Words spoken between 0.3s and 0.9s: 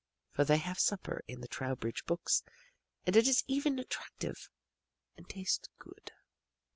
For they have